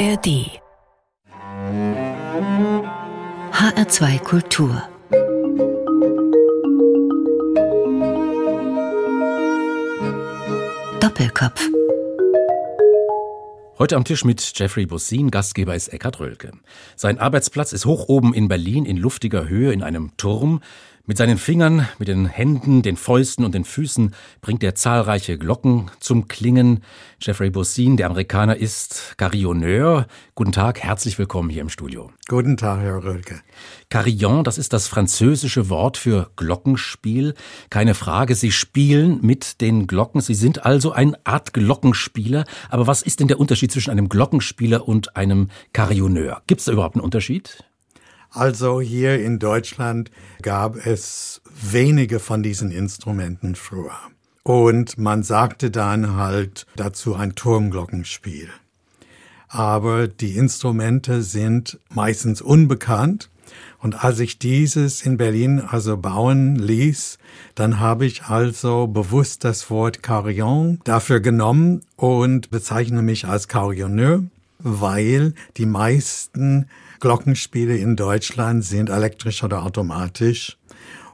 [0.00, 0.48] ARD
[3.52, 4.82] HR2 Kultur
[11.00, 11.68] Doppelkopf
[13.78, 16.52] Heute am Tisch mit Jeffrey Bussin, Gastgeber ist Eckhard Rölke.
[16.96, 20.62] Sein Arbeitsplatz ist hoch oben in Berlin in luftiger Höhe in einem Turm.
[21.10, 25.90] Mit seinen Fingern, mit den Händen, den Fäusten und den Füßen bringt er zahlreiche Glocken
[25.98, 26.84] zum Klingen.
[27.20, 30.06] Jeffrey Bussin, der Amerikaner, ist Carillonneur.
[30.36, 32.12] Guten Tag, herzlich willkommen hier im Studio.
[32.28, 33.40] Guten Tag, Herr Rölke.
[33.88, 37.34] Carillon, das ist das französische Wort für Glockenspiel.
[37.70, 40.20] Keine Frage, Sie spielen mit den Glocken.
[40.20, 42.44] Sie sind also eine Art Glockenspieler.
[42.68, 46.42] Aber was ist denn der Unterschied zwischen einem Glockenspieler und einem Carillonneur?
[46.46, 47.64] Gibt es da überhaupt einen Unterschied?
[48.30, 50.10] Also hier in Deutschland
[50.42, 53.96] gab es wenige von diesen Instrumenten früher.
[54.44, 58.48] Und man sagte dann halt dazu ein Turmglockenspiel.
[59.48, 63.30] Aber die Instrumente sind meistens unbekannt.
[63.80, 67.18] Und als ich dieses in Berlin also bauen ließ,
[67.56, 74.22] dann habe ich also bewusst das Wort Carillon dafür genommen und bezeichne mich als Carillonneur,
[74.60, 76.66] weil die meisten
[77.00, 80.58] Glockenspiele in Deutschland sind elektrisch oder automatisch.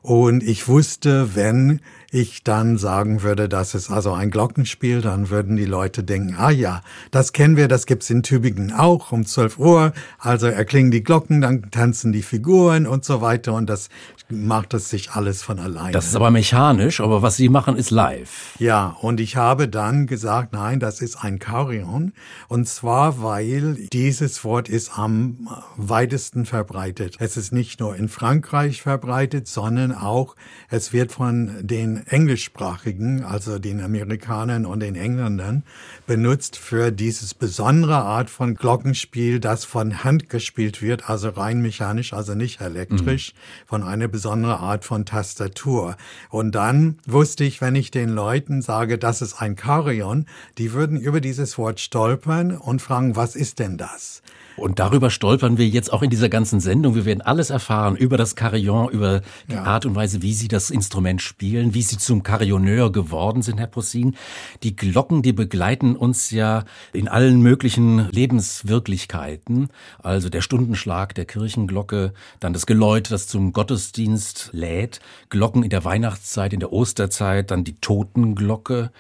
[0.03, 5.57] Und ich wusste, wenn ich dann sagen würde, das ist also ein Glockenspiel, dann würden
[5.57, 9.59] die Leute denken, ah ja, das kennen wir, das gibt's in Tübingen auch um 12
[9.59, 9.93] Uhr.
[10.19, 13.89] Also erklingen die Glocken, dann tanzen die Figuren und so weiter und das
[14.29, 15.93] macht es sich alles von alleine.
[15.93, 18.55] Das ist aber mechanisch, aber was Sie machen, ist live.
[18.59, 22.12] Ja, und ich habe dann gesagt, nein, das ist ein Carillon.
[22.49, 27.17] Und zwar, weil dieses Wort ist am weitesten verbreitet.
[27.21, 30.34] Es ist nicht nur in Frankreich verbreitet, sondern auch,
[30.69, 35.63] es wird von den Englischsprachigen, also den Amerikanern und den Engländern,
[36.07, 42.13] benutzt für dieses besondere Art von Glockenspiel, das von Hand gespielt wird, also rein mechanisch,
[42.13, 43.69] also nicht elektrisch, mhm.
[43.69, 45.97] von einer besondere Art von Tastatur.
[46.31, 50.27] Und dann wusste ich, wenn ich den Leuten sage, das ist ein Carillon,
[50.59, 54.23] die würden über dieses Wort stolpern und fragen, was ist denn das?
[54.56, 56.94] Und darüber stolpern wir jetzt auch in dieser ganzen Sendung.
[56.94, 59.65] Wir werden alles erfahren über das Carillon, über die ja.
[59.65, 63.67] Art und Weise, wie Sie das Instrument spielen, wie Sie zum Carillonneur geworden sind, Herr
[63.67, 64.17] Possin.
[64.62, 69.69] Die Glocken, die begleiten uns ja in allen möglichen Lebenswirklichkeiten.
[70.03, 75.84] Also der Stundenschlag der Kirchenglocke, dann das Geläut, das zum Gottesdienst lädt, Glocken in der
[75.84, 78.91] Weihnachtszeit, in der Osterzeit, dann die Totenglocke.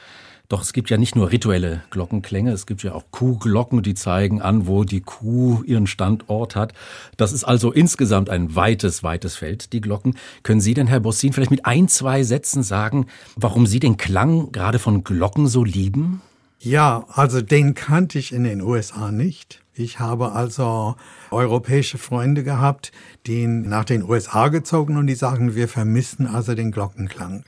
[0.48, 4.40] Doch es gibt ja nicht nur rituelle Glockenklänge, es gibt ja auch Kuhglocken, die zeigen
[4.40, 6.72] an, wo die Kuh ihren Standort hat.
[7.16, 10.16] Das ist also insgesamt ein weites, weites Feld, die Glocken.
[10.42, 14.52] Können Sie denn, Herr Bossin, vielleicht mit ein, zwei Sätzen sagen, warum Sie den Klang
[14.52, 16.22] gerade von Glocken so lieben?
[16.60, 19.62] Ja, also den kannte ich in den USA nicht.
[19.74, 20.96] Ich habe also
[21.30, 22.92] europäische Freunde gehabt,
[23.26, 27.44] die nach den USA gezogen und die sagen, wir vermissen also den Glockenklang.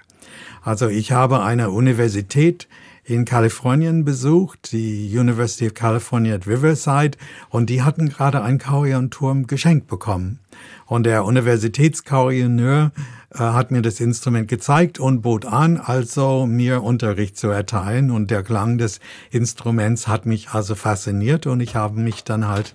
[0.62, 2.69] Also ich habe eine Universität
[3.08, 7.16] in Kalifornien besucht, die University of California at Riverside,
[7.48, 10.41] und die hatten gerade einen Carillon-Turm geschenkt bekommen.
[10.84, 12.92] Und der Universitätscarillonneur
[13.30, 18.10] äh, hat mir das Instrument gezeigt und bot an, also mir Unterricht zu erteilen.
[18.10, 22.75] Und der Klang des Instruments hat mich also fasziniert und ich habe mich dann halt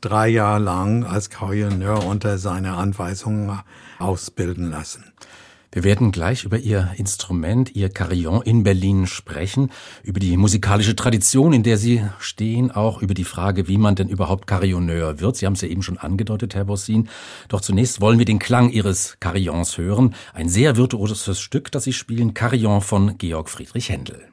[0.00, 3.58] drei Jahre lang als Carillonneur unter seiner Anweisung
[3.98, 5.12] ausbilden lassen.
[5.74, 9.70] Wir werden gleich über Ihr Instrument, Ihr Carillon in Berlin sprechen,
[10.02, 14.10] über die musikalische Tradition, in der Sie stehen, auch über die Frage, wie man denn
[14.10, 15.36] überhaupt Carillonneur wird.
[15.36, 17.08] Sie haben es ja eben schon angedeutet, Herr Bossin.
[17.48, 20.14] Doch zunächst wollen wir den Klang Ihres Carillons hören.
[20.34, 24.31] Ein sehr virtuoses Stück, das Sie spielen, Carillon von Georg Friedrich Händel.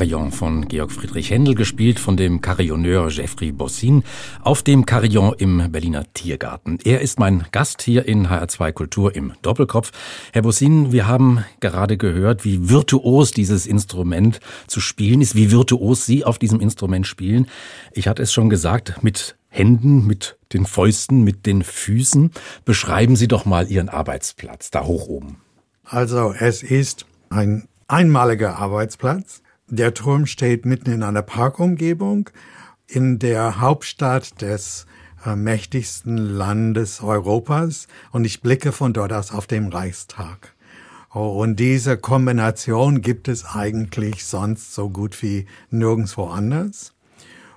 [0.00, 4.02] Carillon von Georg Friedrich Händel, gespielt von dem Carillonneur Jeffrey Bossin
[4.40, 6.78] auf dem Carillon im Berliner Tiergarten.
[6.82, 9.92] Er ist mein Gast hier in HR2 Kultur im Doppelkopf.
[10.32, 16.06] Herr Bossin, wir haben gerade gehört, wie virtuos dieses Instrument zu spielen ist, wie virtuos
[16.06, 17.46] Sie auf diesem Instrument spielen.
[17.92, 22.30] Ich hatte es schon gesagt, mit Händen, mit den Fäusten, mit den Füßen.
[22.64, 25.42] Beschreiben Sie doch mal Ihren Arbeitsplatz da hoch oben.
[25.84, 29.42] Also es ist ein einmaliger Arbeitsplatz.
[29.72, 32.28] Der Turm steht mitten in einer Parkumgebung
[32.88, 34.84] in der Hauptstadt des
[35.24, 40.56] äh, mächtigsten Landes Europas und ich blicke von dort aus auf den Reichstag.
[41.14, 46.92] Oh, und diese Kombination gibt es eigentlich sonst so gut wie nirgendwo anders.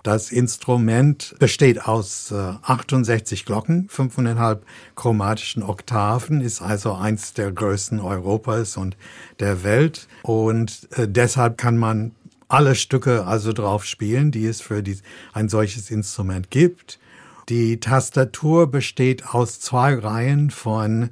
[0.04, 4.66] Das Instrument besteht aus äh, 68 Glocken, fünfeinhalb
[4.96, 8.98] chromatischen Oktaven, ist also eins der größten Europas und
[9.40, 10.10] der Welt.
[10.24, 12.12] Und äh, deshalb kann man
[12.50, 14.98] alle Stücke also drauf spielen, die es für die,
[15.32, 17.00] ein solches Instrument gibt.
[17.48, 21.12] Die Tastatur besteht aus zwei Reihen von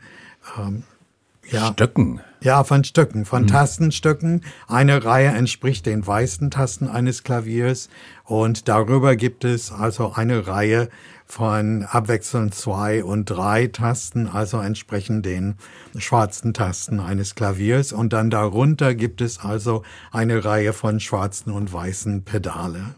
[0.57, 0.83] ähm,
[1.49, 2.21] ja, Stöcken.
[2.41, 3.47] Ja, von Stücken, von mhm.
[3.47, 4.43] Tastenstücken.
[4.67, 7.89] Eine Reihe entspricht den weißen Tasten eines Klaviers
[8.31, 10.88] und darüber gibt es also eine Reihe
[11.25, 15.56] von abwechselnd zwei und drei Tasten, also entsprechend den
[15.98, 17.92] schwarzen Tasten eines Klaviers.
[17.92, 19.83] Und dann darunter gibt es also
[20.13, 22.95] eine Reihe von schwarzen und weißen Pedale.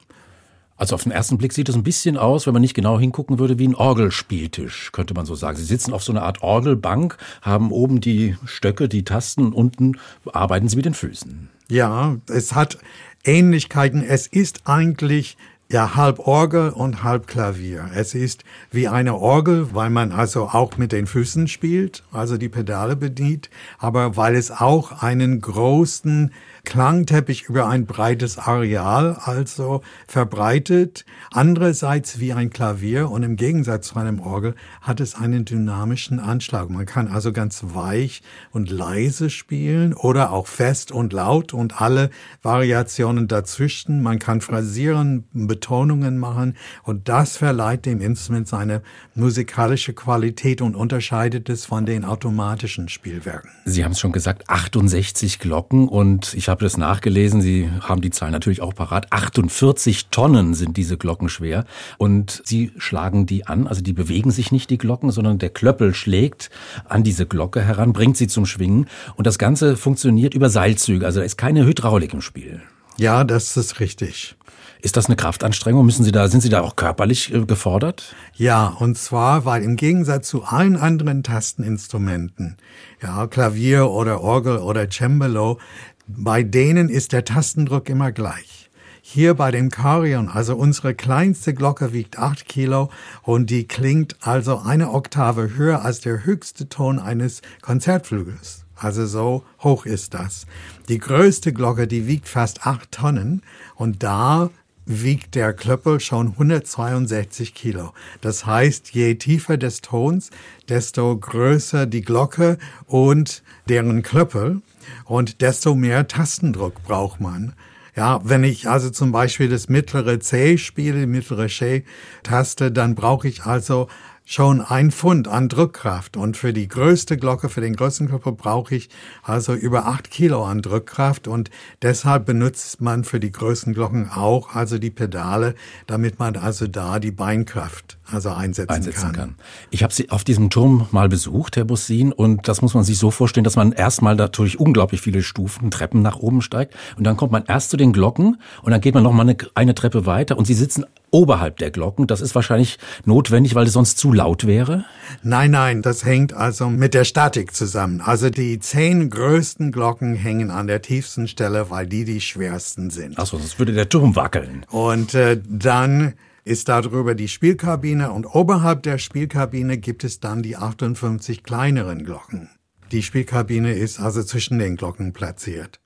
[0.75, 3.39] Also auf den ersten Blick sieht es ein bisschen aus, wenn man nicht genau hingucken
[3.39, 5.57] würde, wie ein Orgelspieltisch, könnte man so sagen.
[5.57, 9.97] Sie sitzen auf so einer Art Orgelbank, haben oben die Stöcke, die Tasten, unten
[10.31, 11.49] arbeiten sie mit den Füßen.
[11.69, 12.79] Ja, es hat
[13.23, 14.03] Ähnlichkeiten.
[14.03, 15.37] Es ist eigentlich
[15.73, 17.89] ja, halb Orgel und halb Klavier.
[17.95, 22.49] Es ist wie eine Orgel, weil man also auch mit den Füßen spielt, also die
[22.49, 23.49] Pedale bedient,
[23.79, 26.31] aber weil es auch einen großen
[26.65, 31.05] Klangteppich über ein breites Areal also verbreitet.
[31.29, 36.69] Andererseits wie ein Klavier und im Gegensatz zu einem Orgel hat es einen dynamischen Anschlag.
[36.69, 42.09] Man kann also ganz weich und leise spielen oder auch fest und laut und alle
[42.41, 44.01] Variationen dazwischen.
[44.01, 48.83] Man kann phrasieren, Betonungen machen und das verleiht dem Instrument seine
[49.15, 53.51] musikalische Qualität und unterscheidet es von den automatischen Spielwerken.
[53.65, 57.41] Sie haben es schon gesagt, 68 Glocken und ich habe das nachgelesen.
[57.41, 59.11] Sie haben die Zahl natürlich auch parat.
[59.11, 61.65] 48 Tonnen sind diese Glocken schwer.
[61.97, 63.67] Und Sie schlagen die an.
[63.67, 66.49] Also die bewegen sich nicht, die Glocken, sondern der Klöppel schlägt
[66.85, 68.87] an diese Glocke heran, bringt sie zum Schwingen.
[69.15, 71.05] Und das Ganze funktioniert über Seilzüge.
[71.05, 72.61] Also da ist keine Hydraulik im Spiel.
[72.97, 74.35] Ja, das ist richtig.
[74.83, 75.85] Ist das eine Kraftanstrengung?
[75.85, 78.13] Müssen Sie da, sind Sie da auch körperlich äh, gefordert?
[78.35, 82.57] Ja, und zwar, weil im Gegensatz zu allen anderen Tasteninstrumenten,
[83.01, 85.57] ja, Klavier oder Orgel oder Cembalo,
[86.05, 88.69] bei denen ist der Tastendruck immer gleich.
[89.01, 92.89] Hier bei dem Carillon, also unsere kleinste Glocke wiegt acht Kilo
[93.21, 98.65] und die klingt also eine Oktave höher als der höchste Ton eines Konzertflügels.
[98.75, 100.45] Also so hoch ist das.
[100.89, 103.43] Die größte Glocke, die wiegt fast acht Tonnen
[103.75, 104.49] und da
[104.85, 107.93] wiegt der Klöppel schon 162 Kilo.
[108.21, 110.29] Das heißt, je tiefer des Tons,
[110.69, 114.61] desto größer die Glocke und deren Klöppel
[115.05, 117.53] und desto mehr Tastendruck braucht man.
[117.95, 123.27] Ja, wenn ich also zum Beispiel das mittlere C spiele, die mittlere C-Taste, dann brauche
[123.27, 123.87] ich also
[124.25, 126.17] schon ein Pfund an Drückkraft.
[126.17, 128.89] Und für die größte Glocke, für den größten Körper brauche ich
[129.21, 131.27] also über acht Kilo an Drückkraft.
[131.27, 131.49] Und
[131.81, 135.55] deshalb benutzt man für die größten Glocken auch also die Pedale,
[135.87, 139.13] damit man also da die Beinkraft also einsetzen, einsetzen kann.
[139.13, 139.35] kann.
[139.71, 142.97] Ich habe Sie auf diesem Turm mal besucht, Herr Bussin, und das muss man sich
[142.97, 147.17] so vorstellen, dass man erstmal natürlich unglaublich viele Stufen, Treppen nach oben steigt und dann
[147.17, 150.05] kommt man erst zu den Glocken und dann geht man noch mal eine, eine Treppe
[150.05, 152.07] weiter und Sie sitzen oberhalb der Glocken.
[152.07, 154.85] Das ist wahrscheinlich notwendig, weil es sonst zu laut wäre?
[155.21, 158.01] Nein, nein, das hängt also mit der Statik zusammen.
[158.01, 163.17] Also die zehn größten Glocken hängen an der tiefsten Stelle, weil die die schwersten sind.
[163.19, 164.65] Achso, sonst würde der Turm wackeln.
[164.69, 166.15] Und äh, dann
[166.45, 172.49] ist darüber die Spielkabine und oberhalb der Spielkabine gibt es dann die 58 kleineren Glocken.
[172.91, 175.79] Die Spielkabine ist also zwischen den Glocken platziert.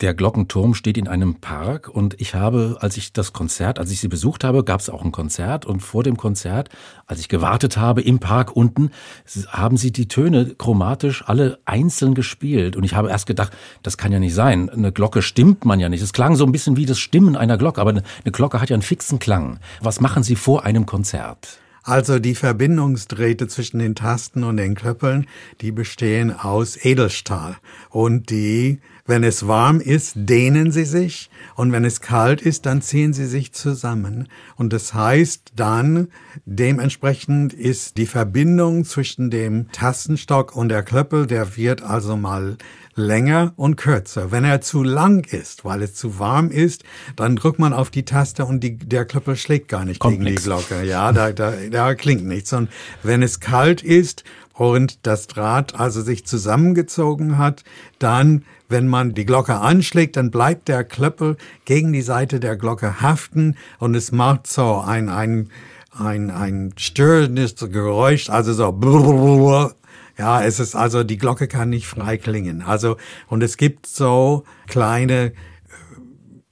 [0.00, 3.98] Der Glockenturm steht in einem Park und ich habe, als ich das Konzert, als ich
[3.98, 6.68] sie besucht habe, gab es auch ein Konzert und vor dem Konzert,
[7.06, 8.92] als ich gewartet habe im Park unten,
[9.48, 13.52] haben sie die Töne chromatisch alle einzeln gespielt und ich habe erst gedacht,
[13.82, 14.70] das kann ja nicht sein.
[14.70, 16.02] Eine Glocke stimmt man ja nicht.
[16.02, 18.74] Es klang so ein bisschen wie das Stimmen einer Glocke, aber eine Glocke hat ja
[18.74, 19.58] einen fixen Klang.
[19.80, 21.58] Was machen Sie vor einem Konzert?
[21.88, 25.26] Also die Verbindungsdrähte zwischen den Tasten und den Klöppeln,
[25.62, 27.56] die bestehen aus Edelstahl
[27.88, 32.82] und die Wenn es warm ist, dehnen sie sich und wenn es kalt ist, dann
[32.82, 34.28] ziehen sie sich zusammen.
[34.54, 36.08] Und das heißt dann,
[36.44, 42.58] dementsprechend ist die Verbindung zwischen dem Tastenstock und der Klöppel, der wird also mal
[42.96, 44.30] länger und kürzer.
[44.30, 46.84] Wenn er zu lang ist, weil es zu warm ist,
[47.16, 50.24] dann drückt man auf die Taste und die, der Klöppel schlägt gar nicht Kommt gegen
[50.24, 50.42] nix.
[50.42, 50.84] die Glocke.
[50.84, 52.52] Ja, da, da, da klingt nichts.
[52.52, 52.68] Und
[53.02, 57.64] wenn es kalt ist und das Draht also sich zusammengezogen hat,
[57.98, 63.00] dann wenn man die Glocke anschlägt, dann bleibt der Klöppel gegen die Seite der Glocke
[63.00, 65.50] haften und es macht so ein, ein,
[65.90, 69.72] ein, ein störendes Geräusch, also so
[70.18, 72.60] ja, es ist also, die Glocke kann nicht frei klingen.
[72.60, 72.96] Also,
[73.28, 75.32] und es gibt so kleine,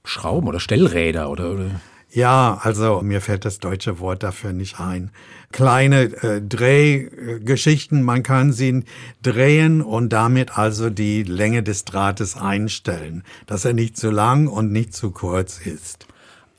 [0.07, 1.81] Schrauben oder Stellräder oder, oder
[2.17, 5.11] ja, also mir fällt das deutsche Wort dafür nicht ein.
[5.51, 8.85] Kleine äh, Drehgeschichten, man kann sie
[9.21, 14.71] drehen und damit also die Länge des Drahtes einstellen, dass er nicht zu lang und
[14.71, 16.07] nicht zu kurz ist.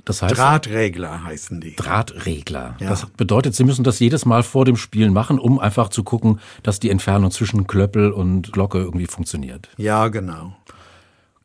[0.04, 1.74] das heißt Drahtregler heißen die.
[1.74, 2.76] Drahtregler.
[2.78, 2.90] Ja.
[2.90, 6.38] Das bedeutet, Sie müssen das jedes Mal vor dem Spielen machen, um einfach zu gucken,
[6.62, 9.70] dass die Entfernung zwischen Klöppel und Glocke irgendwie funktioniert.
[9.76, 10.54] Ja, genau.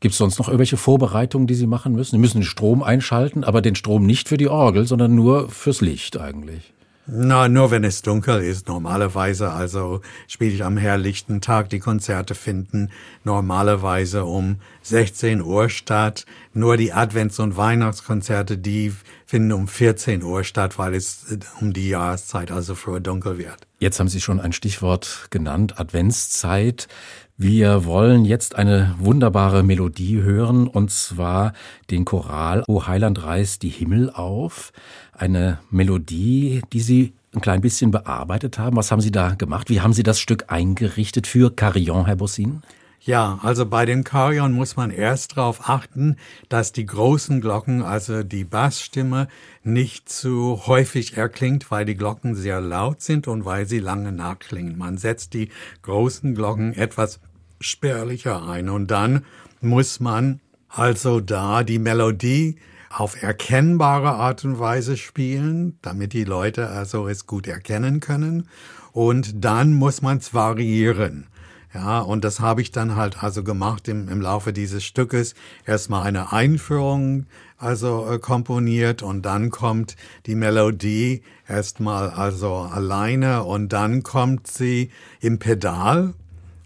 [0.04, 2.16] Gibt es sonst noch irgendwelche Vorbereitungen, die Sie machen müssen?
[2.16, 5.80] Sie müssen den Strom einschalten, aber den Strom nicht für die Orgel, sondern nur fürs
[5.80, 6.74] Licht eigentlich.
[7.06, 8.68] Na, nur wenn es dunkel ist.
[8.68, 11.70] Normalerweise, also spiele ich am herrlichten Tag.
[11.70, 12.90] Die Konzerte finden
[13.24, 16.26] normalerweise um 16 Uhr statt.
[16.52, 18.92] Nur die Advents- und Weihnachtskonzerte, die
[19.24, 23.66] finden um 14 Uhr statt, weil es äh, um die Jahreszeit also früher dunkel wird.
[23.80, 26.88] Jetzt haben Sie schon ein Stichwort genannt, Adventszeit.
[27.36, 31.52] Wir wollen jetzt eine wunderbare Melodie hören, und zwar
[31.90, 34.72] den Choral O Heiland reißt die Himmel auf.
[35.12, 38.76] Eine Melodie, die Sie ein klein bisschen bearbeitet haben.
[38.76, 39.68] Was haben Sie da gemacht?
[39.68, 42.62] Wie haben Sie das Stück eingerichtet für Carillon, Herr Bossin?
[43.06, 46.16] Ja, also bei dem Carillon muss man erst darauf achten,
[46.48, 49.28] dass die großen Glocken, also die Bassstimme,
[49.62, 54.78] nicht zu häufig erklingt, weil die Glocken sehr laut sind und weil sie lange nachklingen.
[54.78, 55.50] Man setzt die
[55.82, 57.20] großen Glocken etwas
[57.60, 59.26] spärlicher ein und dann
[59.60, 62.56] muss man also da die Melodie
[62.88, 68.48] auf erkennbare Art und Weise spielen, damit die Leute also es gut erkennen können.
[68.92, 71.26] Und dann muss man es variieren.
[71.74, 75.34] Ja, und das habe ich dann halt also gemacht im, im Laufe dieses Stückes.
[75.66, 77.26] Erstmal eine Einführung,
[77.58, 84.92] also äh, komponiert und dann kommt die Melodie erstmal also alleine und dann kommt sie
[85.20, 86.14] im Pedal,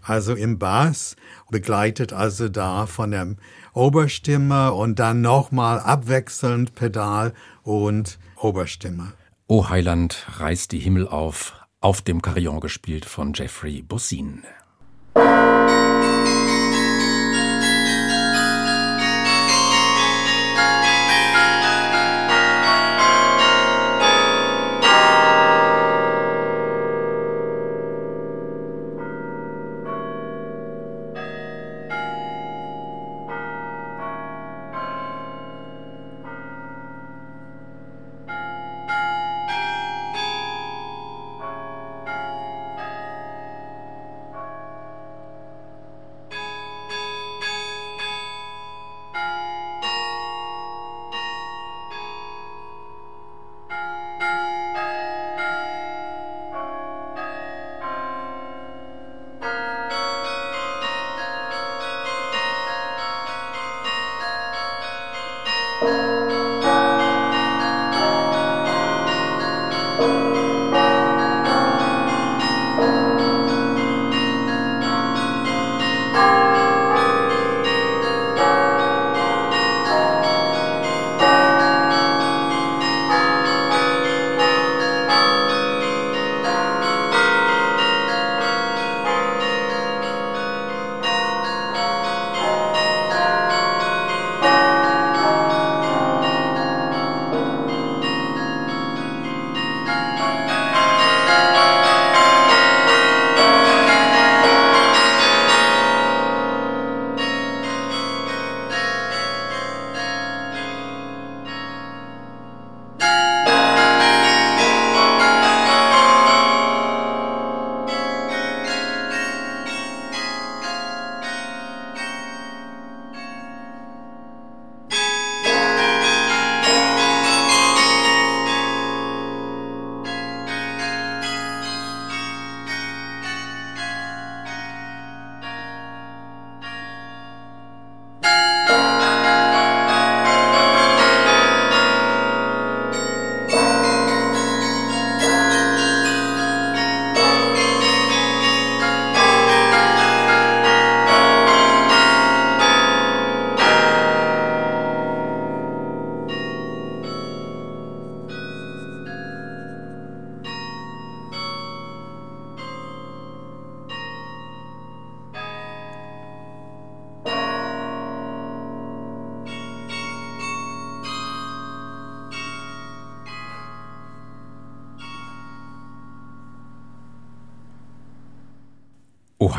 [0.03, 1.15] also im Bass,
[1.49, 3.35] begleitet also da von der
[3.73, 9.13] Oberstimme und dann nochmal abwechselnd Pedal und Oberstimme.
[9.47, 14.43] O Heiland reißt die Himmel auf, auf dem Carillon gespielt von Jeffrey Bossin.
[15.15, 15.88] O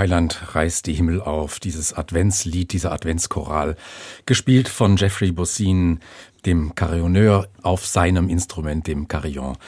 [0.01, 3.77] Heiland reißt die Himmel auf, dieses Adventslied, dieser Adventschoral,
[4.25, 6.01] gespielt von Jeffrey Bossin,
[6.47, 9.59] dem Carillonneur auf seinem Instrument, dem Carillon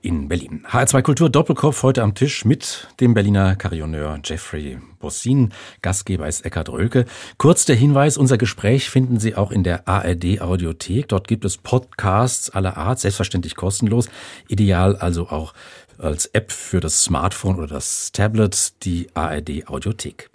[0.00, 0.64] in Berlin.
[0.70, 5.52] HR2 Kultur Doppelkopf heute am Tisch mit dem Berliner Carillonneur Jeffrey Bossin.
[5.82, 7.04] Gastgeber ist Eckhard Rölke.
[7.36, 11.08] Kurz der Hinweis, unser Gespräch finden Sie auch in der ARD Audiothek.
[11.08, 14.08] Dort gibt es Podcasts aller Art, selbstverständlich kostenlos.
[14.48, 15.52] Ideal also auch
[16.00, 20.30] als App für das Smartphone oder das Tablet die ARD Audiothek.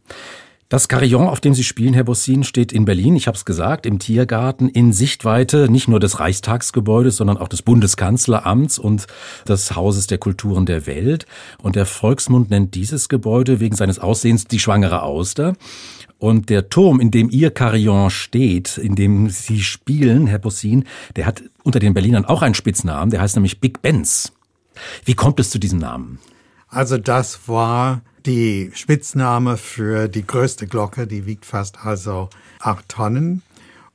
[0.68, 3.86] Das Carillon, auf dem Sie spielen, Herr Bossin, steht in Berlin, ich habe es gesagt,
[3.86, 9.06] im Tiergarten in Sichtweite nicht nur des Reichstagsgebäudes, sondern auch des Bundeskanzleramts und
[9.48, 11.28] des Hauses der Kulturen der Welt.
[11.62, 15.54] Und der Volksmund nennt dieses Gebäude wegen seines Aussehens die schwangere Auster.
[16.18, 21.28] Und der Turm, in dem Ihr Carillon steht, in dem Sie spielen, Herr Bossin, der
[21.28, 24.34] hat unter den Berlinern auch einen Spitznamen, der heißt nämlich Big Benz.
[25.04, 26.20] Wie kommt es zu diesem Namen?
[26.68, 33.44] Also das war die Spitzname für die größte Glocke, die wiegt fast also acht Tonnen.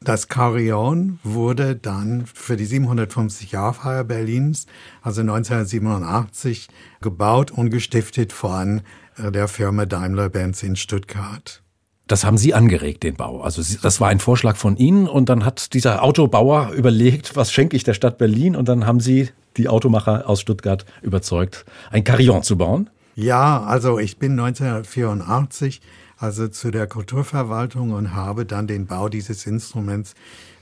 [0.02, 4.66] Das Carillon wurde dann für die 750-Jahr-Feier Berlins,
[5.02, 6.68] also 1987,
[7.02, 8.80] gebaut und gestiftet von
[9.18, 11.62] äh, der Firma Daimler-Benz in Stuttgart.
[12.06, 13.42] Das haben Sie angeregt, den Bau.
[13.42, 17.76] Also das war ein Vorschlag von Ihnen und dann hat dieser Autobauer überlegt, was schenke
[17.76, 22.42] ich der Stadt Berlin und dann haben Sie die Automacher aus Stuttgart überzeugt, ein Carillon
[22.42, 22.90] zu bauen.
[23.14, 25.80] Ja, also ich bin 1984
[26.16, 30.14] also zu der Kulturverwaltung und habe dann den Bau dieses Instruments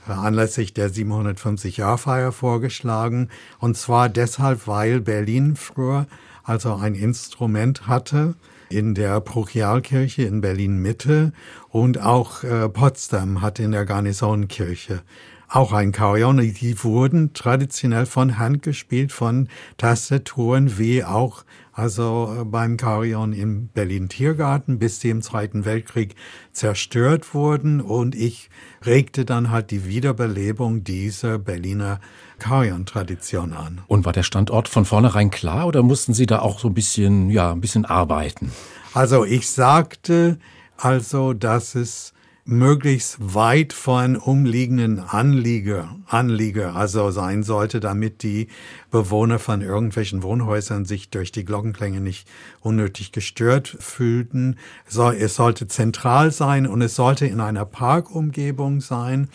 [0.08, 3.28] äh, anlässlich der 750-Jahr-Feier vorgeschlagen.
[3.58, 6.06] Und zwar deshalb, weil Berlin früher
[6.44, 8.34] also ein Instrument hatte,
[8.70, 11.32] in der Prochialkirche in Berlin Mitte
[11.70, 15.02] und auch äh, Potsdam hat in der Garnisonkirche
[15.48, 16.38] auch ein Carillon.
[16.38, 23.68] Die wurden traditionell von Hand gespielt, von Tastaturen, wie auch also äh, beim Carillon im
[23.68, 26.16] Berlin Tiergarten, bis sie im Zweiten Weltkrieg
[26.52, 27.80] zerstört wurden.
[27.80, 28.50] Und ich
[28.84, 32.00] regte dann halt die Wiederbelebung dieser Berliner
[32.40, 33.80] Carillon-Tradition an.
[33.86, 37.30] Und war der Standort von vornherein klar oder mussten Sie da auch so ein bisschen,
[37.30, 38.50] ja, ein bisschen arbeiten?
[38.92, 40.38] Also ich sagte
[40.76, 42.12] also, dass es
[42.48, 48.48] möglichst weit von umliegenden Anlieger, Anlieger also sein sollte, damit die
[48.90, 52.26] Bewohner von irgendwelchen Wohnhäusern sich durch die Glockenklänge nicht
[52.60, 54.56] unnötig gestört fühlten.
[54.86, 59.28] Es sollte zentral sein und es sollte in einer Parkumgebung sein,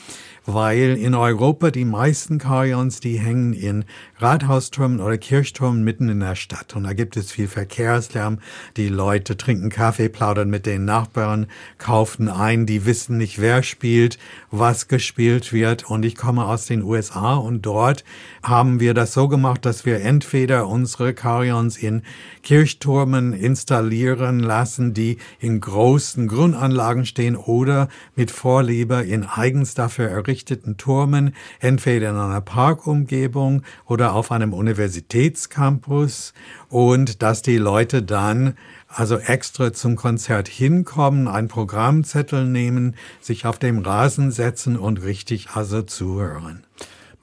[0.45, 3.85] weil in Europa die meisten Carillons, die hängen in
[4.17, 6.75] Rathaustürmen oder Kirchtürmen mitten in der Stadt.
[6.75, 8.39] Und da gibt es viel Verkehrslärm.
[8.75, 14.17] Die Leute trinken Kaffee, plaudern mit den Nachbarn, kaufen ein, die wissen nicht, wer spielt,
[14.51, 15.89] was gespielt wird.
[15.89, 18.03] Und ich komme aus den USA und dort
[18.41, 22.01] haben wir das so gemacht, dass wir entweder unsere Carillons in
[22.41, 30.77] Kirchtürmen installieren lassen, die in großen Grundanlagen stehen oder mit Vorliebe in eigens dafür errichteten
[30.77, 36.33] Turmen, entweder in einer Parkumgebung oder auf einem Universitätscampus
[36.69, 38.55] und dass die Leute dann
[38.87, 45.51] also extra zum Konzert hinkommen, einen Programmzettel nehmen, sich auf dem Rasen setzen und richtig
[45.53, 46.63] also zuhören.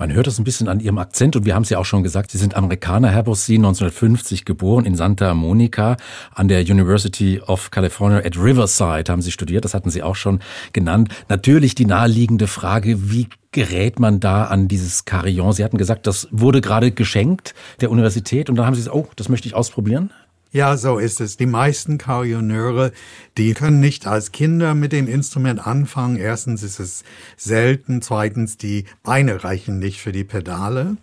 [0.00, 2.02] Man hört es ein bisschen an Ihrem Akzent und wir haben es ja auch schon
[2.02, 5.98] gesagt, Sie sind Amerikaner, Herr Bossi, 1950 geboren in Santa Monica
[6.34, 10.40] an der University of California at Riverside haben Sie studiert, das hatten Sie auch schon
[10.72, 11.10] genannt.
[11.28, 15.52] Natürlich die naheliegende Frage, wie gerät man da an dieses Carillon?
[15.52, 19.10] Sie hatten gesagt, das wurde gerade geschenkt der Universität und dann haben Sie gesagt, oh,
[19.16, 20.12] das möchte ich ausprobieren.
[20.52, 21.36] Ja, so ist es.
[21.36, 22.90] Die meisten Carillonneure,
[23.38, 26.16] die können nicht als Kinder mit dem Instrument anfangen.
[26.16, 27.04] Erstens ist es
[27.36, 28.02] selten.
[28.02, 30.96] Zweitens, die Beine reichen nicht für die Pedale.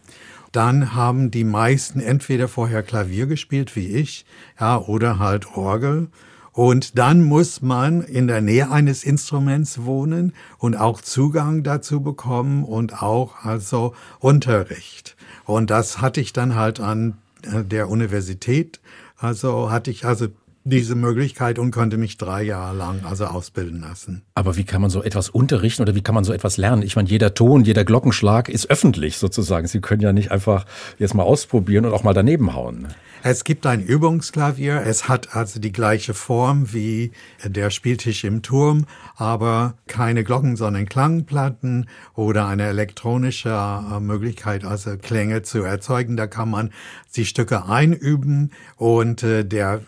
[0.51, 4.25] Dann haben die meisten entweder vorher Klavier gespielt, wie ich,
[4.59, 6.07] ja, oder halt Orgel.
[6.51, 12.65] Und dann muss man in der Nähe eines Instruments wohnen und auch Zugang dazu bekommen
[12.65, 15.15] und auch also Unterricht.
[15.45, 18.79] Und das hatte ich dann halt an äh, der Universität
[19.17, 20.27] also hatte ich also
[20.63, 24.23] diese Möglichkeit und konnte mich drei Jahre lang also ausbilden lassen.
[24.35, 26.81] Aber wie kann man so etwas unterrichten oder wie kann man so etwas lernen?
[26.81, 29.67] Ich meine, jeder Ton, jeder Glockenschlag ist öffentlich sozusagen.
[29.67, 30.65] Sie können ja nicht einfach
[30.99, 32.89] jetzt mal ausprobieren und auch mal daneben hauen.
[33.29, 34.83] Es gibt ein Übungsklavier.
[34.85, 37.11] Es hat also die gleiche Form wie
[37.43, 38.85] der Spieltisch im Turm,
[39.17, 46.15] aber keine Glocken, sondern Klangplatten oder eine elektronische äh, Möglichkeit, also Klänge zu erzeugen.
[46.15, 46.71] Da kann man
[47.17, 49.81] die Stücke einüben und äh, der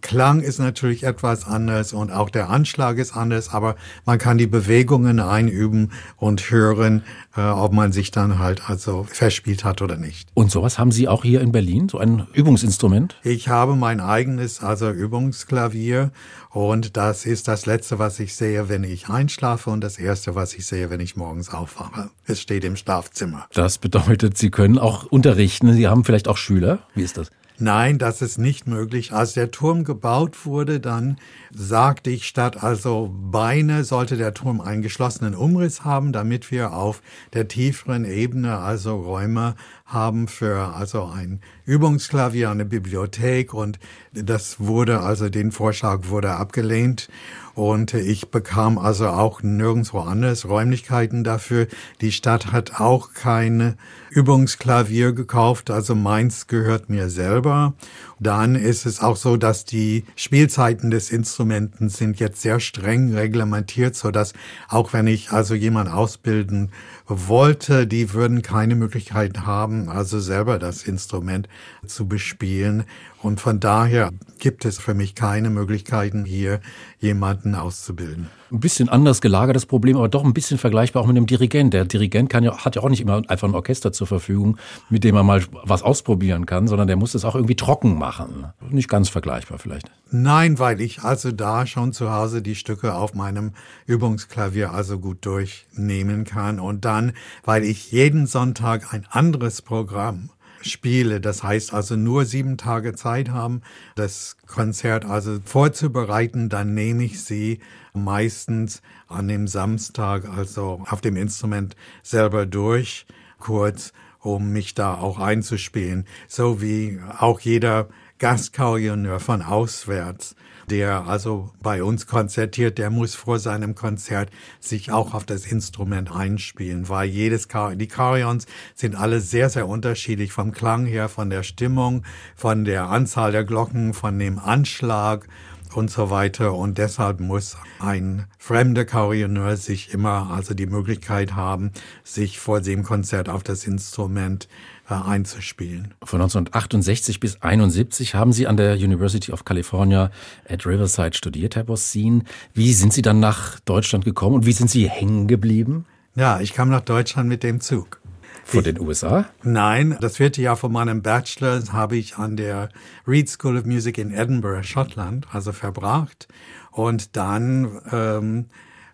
[0.00, 4.46] Klang ist natürlich etwas anders und auch der Anschlag ist anders, aber man kann die
[4.46, 7.02] Bewegungen einüben und hören,
[7.36, 10.30] äh, ob man sich dann halt also verspielt hat oder nicht.
[10.34, 13.16] Und sowas haben Sie auch hier in Berlin, so ein Übungsinstrument?
[13.22, 16.12] Ich habe mein eigenes also Übungsklavier
[16.50, 20.54] und das ist das letzte, was ich sehe, wenn ich einschlafe und das erste, was
[20.54, 22.10] ich sehe, wenn ich morgens aufwache.
[22.24, 23.46] Es steht im Schlafzimmer.
[23.52, 25.72] Das bedeutet, Sie können auch unterrichten.
[25.72, 26.80] Sie haben vielleicht auch Schüler.
[26.94, 27.30] Wie ist das?
[27.60, 29.12] Nein, das ist nicht möglich.
[29.12, 31.16] Als der Turm gebaut wurde, dann
[31.52, 37.02] sagte ich, statt also Beine sollte der Turm einen geschlossenen Umriss haben, damit wir auf
[37.32, 43.80] der tieferen Ebene also Räume haben für also ein Übungsklavier, eine Bibliothek und
[44.12, 47.08] das wurde also den Vorschlag wurde abgelehnt
[47.54, 51.66] und ich bekam also auch nirgendwo anders Räumlichkeiten dafür.
[52.00, 53.76] Die Stadt hat auch keine
[54.10, 57.74] Übungsklavier gekauft, also meins gehört mir selber.
[58.20, 63.94] Dann ist es auch so, dass die Spielzeiten des Instrumenten sind jetzt sehr streng reglementiert,
[63.94, 64.32] so dass
[64.68, 66.70] auch wenn ich also jemand ausbilden
[67.06, 71.48] wollte, die würden keine Möglichkeit haben, also selber das Instrument
[71.86, 72.84] zu bespielen.
[73.20, 76.60] Und von daher gibt es für mich keine Möglichkeiten, hier
[77.00, 78.28] jemanden auszubilden.
[78.50, 81.74] Ein bisschen anders gelagertes Problem, aber doch ein bisschen vergleichbar auch mit einem Dirigent.
[81.74, 84.56] Der Dirigent kann ja, hat ja auch nicht immer einfach ein Orchester zur Verfügung,
[84.88, 88.46] mit dem er mal was ausprobieren kann, sondern der muss es auch irgendwie trocken machen.
[88.70, 89.90] Nicht ganz vergleichbar vielleicht.
[90.10, 93.52] Nein, weil ich also da schon zu Hause die Stücke auf meinem
[93.86, 97.12] Übungsklavier also gut durchnehmen kann und dann,
[97.44, 100.30] weil ich jeden Sonntag ein anderes Programm
[100.62, 101.20] spiele.
[101.20, 103.62] Das heißt also nur sieben Tage Zeit haben,
[103.94, 106.48] das Konzert also vorzubereiten.
[106.48, 107.60] Dann nehme ich sie
[107.92, 113.06] meistens an dem Samstag, also auf dem Instrument selber durch,
[113.38, 116.06] kurz, um mich da auch einzuspielen.
[116.26, 120.34] So wie auch jeder Gastkarioneur von auswärts
[120.70, 126.10] der also bei uns konzertiert, der muss vor seinem Konzert sich auch auf das Instrument
[126.12, 131.42] einspielen, weil jedes die Karions sind alle sehr, sehr unterschiedlich vom Klang her, von der
[131.42, 132.04] Stimmung,
[132.36, 135.26] von der Anzahl der Glocken, von dem Anschlag
[135.74, 136.54] und so weiter.
[136.54, 141.72] Und deshalb muss ein fremder Karioneur sich immer also die Möglichkeit haben,
[142.04, 144.48] sich vor dem Konzert auf das Instrument
[144.88, 145.94] einzuspielen.
[146.02, 150.10] Von 1968 bis 71 haben Sie an der University of California
[150.48, 152.24] at Riverside studiert, Herr Bossin.
[152.54, 155.84] Wie sind Sie dann nach Deutschland gekommen und wie sind Sie hängen geblieben?
[156.14, 158.00] Ja, ich kam nach Deutschland mit dem Zug.
[158.44, 159.26] Vor den USA?
[159.42, 162.70] Nein, das vierte Jahr von meinem Bachelor habe ich an der
[163.06, 166.28] Reed School of Music in Edinburgh, Schottland, also verbracht.
[166.70, 168.46] Und dann ähm,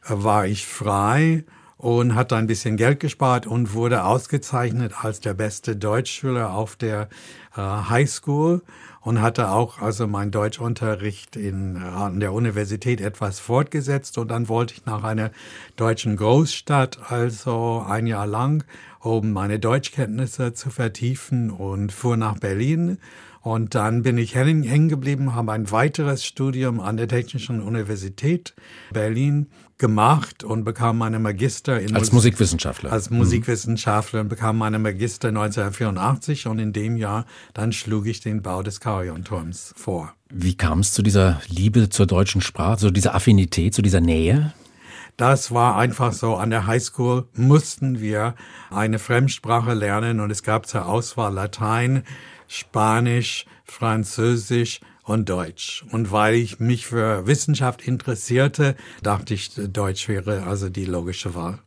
[0.09, 1.45] war ich frei
[1.85, 7.11] und hat ein bisschen Geld gespart und wurde ausgezeichnet als der beste Deutschschüler auf der
[7.55, 8.63] äh, High School
[9.03, 14.49] und hatte auch also mein Deutschunterricht in, äh, an der Universität etwas fortgesetzt und dann
[14.49, 15.31] wollte ich nach einer
[15.77, 18.65] deutschen Großstadt also ein Jahr lang,
[19.05, 22.99] um meine Deutschkenntnisse zu vertiefen und fuhr nach Berlin
[23.45, 28.55] und dann bin ich hängen geblieben, habe ein weiteres Studium an der Technischen Universität
[28.91, 32.91] Berlin gemacht und bekam meine Magister in als Musik Musikwissenschaftler.
[32.91, 33.19] Als mhm.
[33.19, 38.63] Musikwissenschaftler und bekam meine Magister 1984 und in dem Jahr dann schlug ich den Bau
[38.63, 40.15] des Carillon-Turms vor.
[40.31, 44.55] Wie kam es zu dieser Liebe zur deutschen Sprache, zu dieser Affinität, zu dieser Nähe?
[45.17, 46.35] Das war einfach so.
[46.37, 48.35] An der Highschool mussten wir
[48.71, 52.03] eine Fremdsprache lernen und es gab zur Auswahl Latein,
[52.49, 55.85] Spanisch, Französisch und Deutsch.
[55.93, 61.61] Und weil ich mich für Wissenschaft interessierte, dachte ich, Deutsch wäre also die logische Wahl.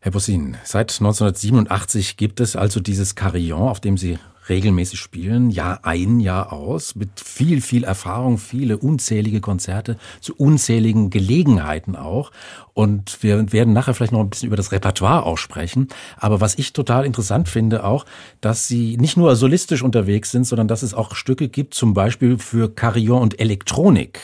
[0.00, 5.80] Herr Bossin, seit 1987 gibt es also dieses Carillon, auf dem Sie regelmäßig spielen, Jahr
[5.82, 12.30] ein, Jahr aus, mit viel, viel Erfahrung, viele unzählige Konzerte, zu unzähligen Gelegenheiten auch.
[12.72, 15.88] Und wir werden nachher vielleicht noch ein bisschen über das Repertoire auch sprechen.
[16.16, 18.04] Aber was ich total interessant finde auch,
[18.40, 22.38] dass Sie nicht nur solistisch unterwegs sind, sondern dass es auch Stücke gibt, zum Beispiel
[22.38, 24.20] für Carillon und Elektronik.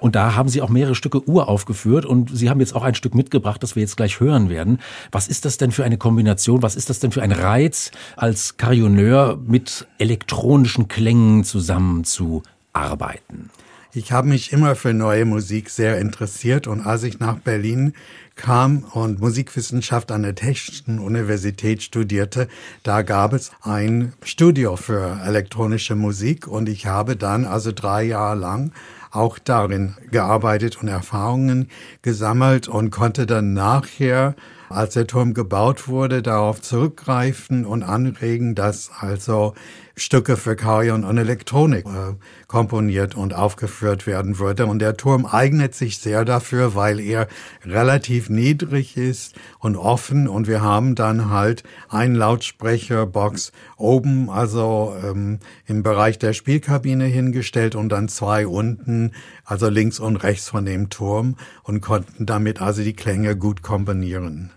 [0.00, 3.14] Und da haben Sie auch mehrere Stücke uraufgeführt und Sie haben jetzt auch ein Stück
[3.14, 4.80] mitgebracht, das wir jetzt gleich hören werden.
[5.12, 6.62] Was ist das denn für eine Kombination?
[6.62, 13.50] Was ist das denn für ein Reiz, als Carillonneur mit elektronischen Klängen zusammenzuarbeiten?
[13.92, 17.92] Ich habe mich immer für neue Musik sehr interessiert und als ich nach Berlin
[18.36, 22.46] kam und Musikwissenschaft an der Technischen Universität studierte,
[22.84, 28.38] da gab es ein Studio für elektronische Musik und ich habe dann also drei Jahre
[28.38, 28.72] lang
[29.10, 31.68] auch darin gearbeitet und Erfahrungen
[32.02, 34.34] gesammelt und konnte dann nachher
[34.68, 39.54] als der Turm gebaut wurde, darauf zurückgreifen und anregen, dass also
[40.00, 42.14] Stücke für Karajan und Elektronik äh,
[42.46, 44.66] komponiert und aufgeführt werden würde.
[44.66, 47.28] Und der Turm eignet sich sehr dafür, weil er
[47.64, 55.38] relativ niedrig ist und offen und wir haben dann halt einen Lautsprecherbox oben, also ähm,
[55.66, 59.12] im Bereich der Spielkabine hingestellt und dann zwei unten,
[59.44, 64.50] also links und rechts von dem Turm und konnten damit also die Klänge gut kombinieren.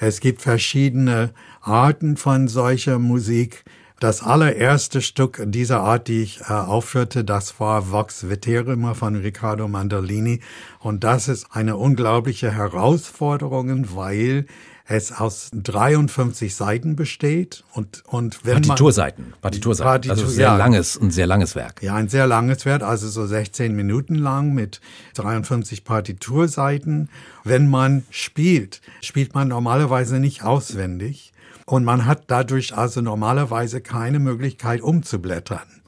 [0.00, 3.64] Es gibt verschiedene Arten von solcher Musik.
[4.00, 9.66] Das allererste Stück dieser Art, die ich äh, aufführte, das war Vox Veterima von Riccardo
[9.66, 10.40] Mandolini.
[10.78, 14.46] Und das ist eine unglaubliche Herausforderung, weil
[14.84, 20.98] es aus 53 Seiten besteht und und wenn Partiturseiten, Partiturseiten, Partitur, also sehr ja, langes
[20.98, 21.82] ein sehr langes Werk.
[21.82, 24.80] Ja, ein sehr langes Werk, also so 16 Minuten lang mit
[25.14, 27.10] 53 Partiturseiten.
[27.44, 31.32] Wenn man spielt, spielt man normalerweise nicht auswendig
[31.68, 35.82] und man hat dadurch also normalerweise keine Möglichkeit umzublättern.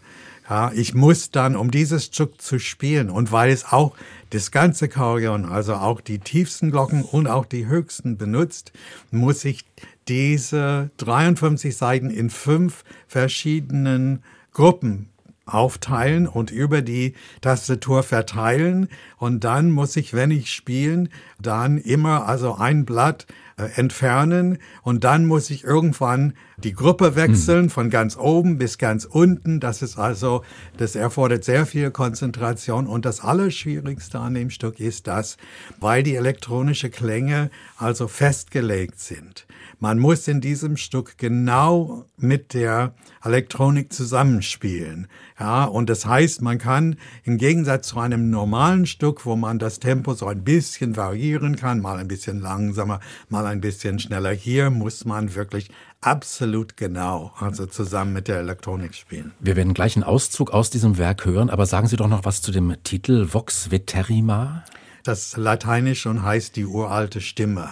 [0.48, 3.96] Ja, ich muss dann, um dieses Stück zu spielen und weil es auch
[4.28, 8.72] das ganze Korion, also auch die tiefsten Glocken und auch die höchsten benutzt,
[9.10, 9.64] muss ich
[10.06, 15.08] diese 53 Seiten in fünf verschiedenen Gruppen
[15.46, 18.88] aufteilen und über die Tastatur verteilen.
[19.20, 23.26] Und dann muss ich, wenn ich spielen, dann immer also ein Blatt
[23.59, 27.70] äh, entfernen und dann muss ich irgendwann die Gruppe wechseln hm.
[27.70, 29.61] von ganz oben bis ganz unten.
[29.61, 30.42] Das ist also,
[30.78, 35.37] das erfordert sehr viel Konzentration und das Allerschwierigste an dem Stück ist das,
[35.80, 39.46] weil die elektronische Klänge also festgelegt sind.
[39.83, 45.09] Man muss in diesem Stück genau mit der Elektronik zusammenspielen.
[45.38, 49.81] Ja, und das heißt, man kann im Gegensatz zu einem normalen Stück, wo man das
[49.81, 54.70] Tempo so ein bisschen variieren kann, mal ein bisschen langsamer, mal ein bisschen schneller, hier
[54.70, 55.70] muss man wirklich
[56.01, 59.33] absolut genau, also zusammen mit der Elektronik spielen.
[59.40, 62.42] Wir werden gleich einen Auszug aus diesem Werk hören, aber sagen Sie doch noch was
[62.42, 64.64] zu dem Titel Vox Veterima.
[65.03, 67.70] Das Lateinisch und heißt die uralte Stimme.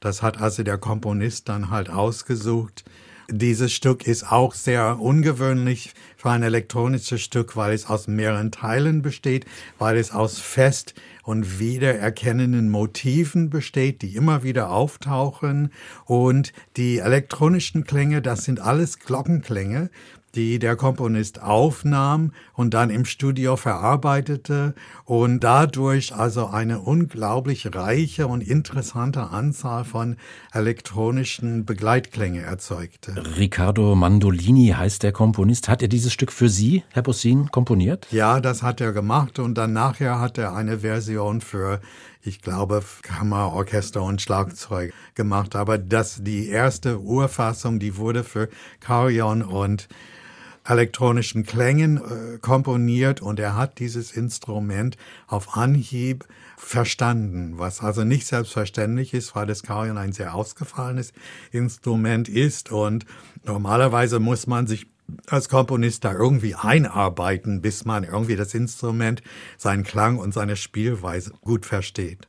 [0.00, 2.84] Das hat also der Komponist dann halt ausgesucht.
[3.32, 9.02] Dieses Stück ist auch sehr ungewöhnlich für ein elektronisches Stück, weil es aus mehreren Teilen
[9.02, 9.46] besteht,
[9.78, 15.70] weil es aus fest und wiedererkennenden Motiven besteht, die immer wieder auftauchen.
[16.06, 19.90] Und die elektronischen Klänge, das sind alles Glockenklänge,
[20.34, 24.74] die der Komponist aufnahm und dann im Studio verarbeitete
[25.06, 30.16] und dadurch also eine unglaublich reiche und interessante Anzahl von
[30.52, 33.14] elektronischen Begleitklänge erzeugte.
[33.38, 35.70] Riccardo Mandolini heißt der Komponist.
[35.70, 38.06] Hat er dieses Stück für Sie, Herr Bossin, komponiert?
[38.10, 41.80] Ja, das hat er gemacht und dann nachher hat er eine Version für
[42.22, 45.56] ich glaube, Kammerorchester und Schlagzeug gemacht.
[45.56, 49.88] Aber das, die erste Urfassung, die wurde für Carillon und
[50.64, 54.96] elektronischen Klängen äh, komponiert und er hat dieses Instrument
[55.26, 61.12] auf Anhieb verstanden, was also nicht selbstverständlich ist, weil das Karion ein sehr ausgefallenes
[61.52, 63.06] Instrument ist und
[63.44, 64.86] normalerweise muss man sich
[65.26, 69.22] als Komponist da irgendwie einarbeiten, bis man irgendwie das Instrument,
[69.56, 72.28] seinen Klang und seine Spielweise gut versteht.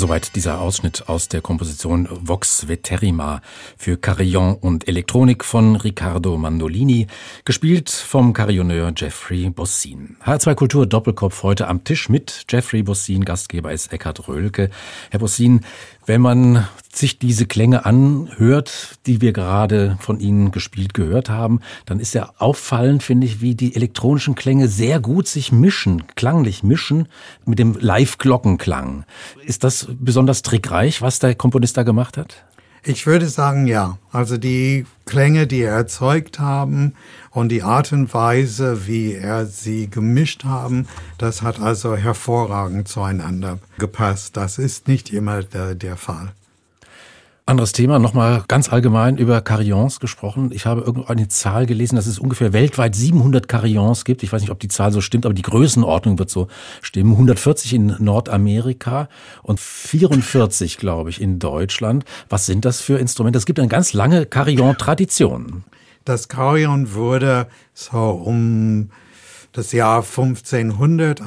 [0.00, 3.42] Soweit dieser Ausschnitt aus der Komposition Vox Veterrima
[3.76, 7.06] für Carillon und Elektronik von Riccardo Mandolini,
[7.44, 10.16] gespielt vom Carillonneur Jeffrey Bossin.
[10.24, 14.70] H2 Kultur Doppelkopf heute am Tisch mit Jeffrey Bossin, Gastgeber ist Eckhard Röhlke.
[15.10, 15.66] Herr Bossin,
[16.06, 22.00] wenn man sich diese Klänge anhört, die wir gerade von Ihnen gespielt gehört haben, dann
[22.00, 27.08] ist ja auffallend, finde ich, wie die elektronischen Klänge sehr gut sich mischen, klanglich mischen
[27.44, 29.04] mit dem Live-Glockenklang.
[29.44, 32.44] Ist das besonders trickreich, was der Komponist da gemacht hat?
[32.82, 33.98] Ich würde sagen, ja.
[34.10, 36.94] Also die Klänge, die er erzeugt haben
[37.30, 43.58] und die Art und Weise, wie er sie gemischt haben, das hat also hervorragend zueinander
[43.78, 44.36] gepasst.
[44.36, 46.32] Das ist nicht immer der, der Fall.
[47.50, 50.52] Anderes Thema, nochmal ganz allgemein über Carillons gesprochen.
[50.52, 54.22] Ich habe irgendwo eine Zahl gelesen, dass es ungefähr weltweit 700 Carillons gibt.
[54.22, 56.46] Ich weiß nicht, ob die Zahl so stimmt, aber die Größenordnung wird so
[56.80, 57.10] stimmen.
[57.10, 59.08] 140 in Nordamerika
[59.42, 62.04] und 44, glaube ich, in Deutschland.
[62.28, 63.36] Was sind das für Instrumente?
[63.36, 65.64] Es gibt eine ganz lange Carillon-Tradition.
[66.04, 68.90] Das Carillon wurde so um
[69.50, 71.24] das Jahr 1500 äh,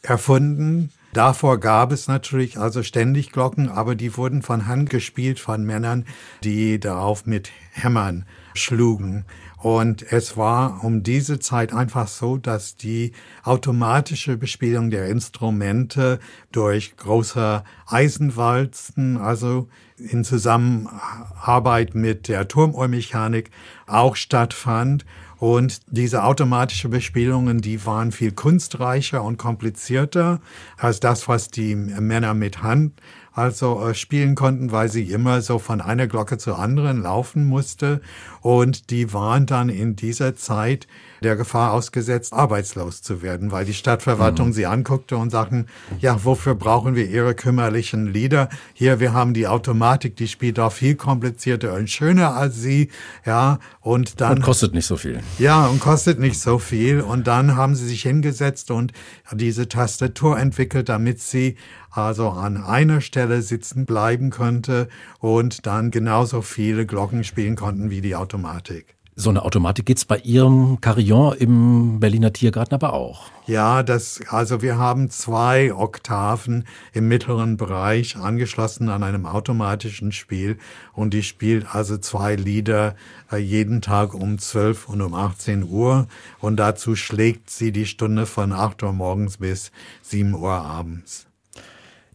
[0.00, 5.64] erfunden Davor gab es natürlich also ständig Glocken, aber die wurden von Hand gespielt von
[5.64, 6.04] Männern,
[6.44, 9.24] die darauf mit Hämmern schlugen.
[9.56, 16.18] Und es war um diese Zeit einfach so, dass die automatische Bespielung der Instrumente
[16.50, 23.50] durch große Eisenwalzen, also in Zusammenarbeit mit der Turmuhrmechanik
[23.86, 25.04] auch stattfand.
[25.40, 30.42] Und diese automatische Bespielungen, die waren viel kunstreicher und komplizierter
[30.76, 33.00] als das, was die Männer mit Hand
[33.32, 38.02] also äh, spielen konnten, weil sie immer so von einer Glocke zur anderen laufen musste.
[38.42, 40.86] Und die waren dann in dieser Zeit
[41.22, 44.52] der Gefahr ausgesetzt, arbeitslos zu werden, weil die Stadtverwaltung mhm.
[44.52, 45.66] sie anguckte und sagten,
[45.98, 48.48] ja, wofür brauchen wir ihre kümmerlichen Lieder?
[48.72, 52.90] Hier, wir haben die Automatik, die spielt auch viel komplizierter und schöner als sie,
[53.24, 54.38] ja, und dann.
[54.38, 55.20] Und kostet nicht so viel.
[55.38, 57.00] Ja, und kostet nicht so viel.
[57.00, 58.92] Und dann haben sie sich hingesetzt und
[59.32, 61.56] diese Tastatur entwickelt, damit sie
[61.90, 68.00] also an einer Stelle sitzen bleiben könnte und dann genauso viele Glocken spielen konnten wie
[68.00, 68.96] die Automatik.
[69.20, 73.24] So eine Automatik gibt's bei Ihrem Carillon im Berliner Tiergarten aber auch.
[73.46, 76.64] Ja, das, also wir haben zwei Oktaven
[76.94, 80.56] im mittleren Bereich angeschlossen an einem automatischen Spiel
[80.94, 82.96] und die spielt also zwei Lieder
[83.30, 86.06] äh, jeden Tag um 12 und um 18 Uhr
[86.38, 91.29] und dazu schlägt sie die Stunde von 8 Uhr morgens bis 7 Uhr abends.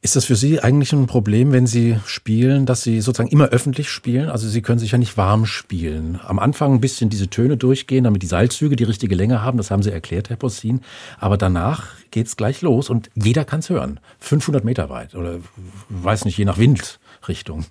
[0.05, 3.89] Ist das für Sie eigentlich ein Problem, wenn Sie spielen, dass Sie sozusagen immer öffentlich
[3.89, 4.29] spielen?
[4.29, 6.19] Also Sie können sich ja nicht warm spielen.
[6.23, 9.57] Am Anfang ein bisschen diese Töne durchgehen, damit die Seilzüge die richtige Länge haben.
[9.57, 10.81] Das haben Sie erklärt, Herr Possin.
[11.17, 13.99] Aber danach geht's gleich los und jeder kann's hören.
[14.19, 15.39] 500 Meter weit oder
[15.89, 17.65] weiß nicht, je nach Windrichtung.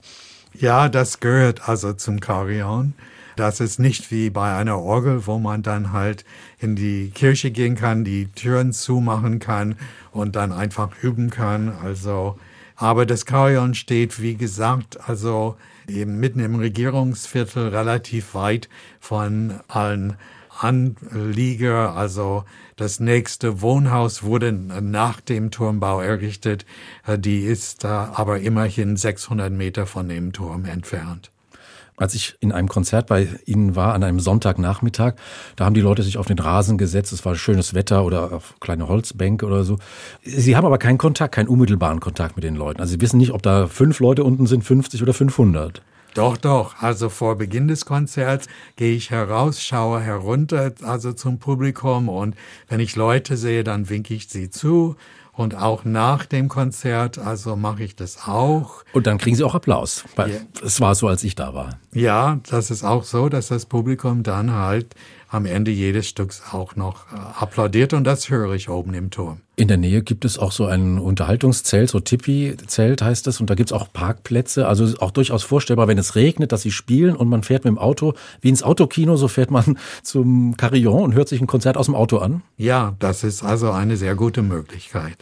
[0.59, 2.95] Ja, das gehört also zum Carillon.
[3.37, 6.25] Das ist nicht wie bei einer Orgel, wo man dann halt
[6.59, 9.77] in die Kirche gehen kann, die Türen zumachen kann
[10.13, 11.73] und dann einfach üben kann.
[11.83, 12.39] Also,
[12.77, 15.57] aber das Carillon steht, wie gesagt, also
[15.89, 18.69] eben mitten im Regierungsviertel relativ weit
[19.01, 20.17] von allen
[20.61, 21.95] Anlieger.
[21.97, 22.45] Also
[22.77, 26.65] das nächste Wohnhaus wurde nach dem Turmbau errichtet.
[27.17, 31.34] Die ist aber immerhin 600 Meter von dem Turm entfernt
[31.97, 35.15] als ich in einem Konzert bei Ihnen war, an einem Sonntagnachmittag,
[35.57, 38.55] da haben die Leute sich auf den Rasen gesetzt, es war schönes Wetter oder auf
[38.61, 39.79] kleine Holzbänke oder so.
[40.23, 42.81] Sie haben aber keinen Kontakt, keinen unmittelbaren Kontakt mit den Leuten.
[42.81, 45.83] Also Sie wissen nicht, ob da fünf Leute unten sind, 50 oder 500.
[46.15, 46.81] Doch, doch.
[46.81, 52.37] Also vor Beginn des Konzerts gehe ich heraus, schaue herunter, also zum Publikum und
[52.69, 54.95] wenn ich Leute sehe, dann winke ich sie zu
[55.37, 58.85] und auch nach dem Konzert, also mache ich das auch.
[58.93, 60.05] Und dann kriegen Sie auch Applaus.
[60.65, 61.79] Es war so, als ich da war.
[61.93, 64.95] Ja, das ist auch so, dass das Publikum dann halt
[65.29, 69.41] am Ende jedes Stücks auch noch äh, applaudiert und das höre ich oben im Turm.
[69.57, 73.55] In der Nähe gibt es auch so ein Unterhaltungszelt, so Tipi-Zelt heißt es, und da
[73.55, 77.29] gibt es auch Parkplätze, also auch durchaus vorstellbar, wenn es regnet, dass sie spielen und
[77.29, 81.29] man fährt mit dem Auto, wie ins Autokino, so fährt man zum Carillon und hört
[81.29, 82.43] sich ein Konzert aus dem Auto an.
[82.57, 85.17] Ja, das ist also eine sehr gute Möglichkeit.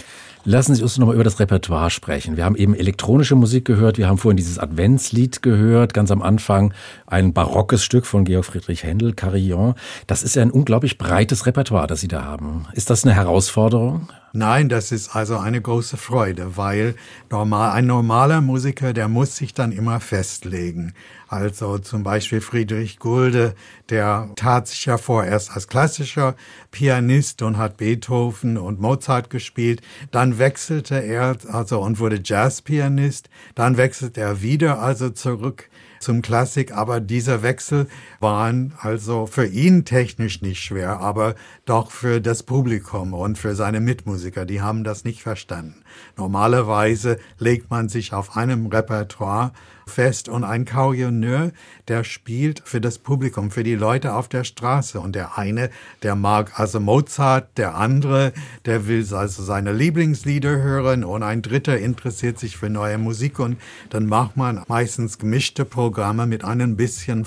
[0.45, 2.37] Lassen Sie uns nochmal über das Repertoire sprechen.
[2.37, 6.73] Wir haben eben elektronische Musik gehört, wir haben vorhin dieses Adventslied gehört, ganz am Anfang
[7.07, 9.75] ein barockes Stück von Georg Friedrich Händel, Carillon.
[10.07, 12.67] Das ist ja ein unglaublich breites Repertoire, das Sie da haben.
[12.73, 14.09] Ist das eine Herausforderung?
[14.35, 16.95] Nein, das ist also eine große Freude, weil
[17.31, 20.95] normal, ein normaler Musiker, der muss sich dann immer festlegen.
[21.29, 23.55] Also zum Beispiel Friedrich Gulde,
[23.91, 26.35] der tat sich ja vorerst als klassischer
[26.71, 29.83] Pianist und hat Beethoven und Mozart gespielt.
[30.11, 33.29] Dann wechselte er also und wurde Jazzpianist.
[33.55, 35.69] Dann wechselte er wieder also zurück
[36.03, 37.87] zum Klassik, aber dieser Wechsel
[38.21, 41.35] waren also für ihn technisch nicht schwer, aber
[41.65, 45.83] doch für das Publikum und für seine Mitmusiker, die haben das nicht verstanden.
[46.17, 49.53] Normalerweise legt man sich auf einem Repertoire
[49.93, 51.53] fest und ein Carillonneur,
[51.89, 54.99] der spielt für das Publikum, für die Leute auf der Straße.
[54.99, 55.71] Und der eine,
[56.03, 58.33] der mag also Mozart, der andere,
[58.65, 61.05] der will also seine Lieblingslieder hören.
[61.05, 63.39] Und ein dritter interessiert sich für neue Musik.
[63.39, 63.59] Und
[63.91, 67.27] dann macht man meistens gemischte Programme mit einem bisschen